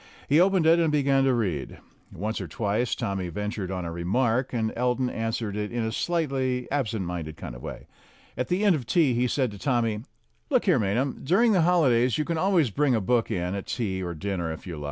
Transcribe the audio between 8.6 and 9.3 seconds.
end of tea he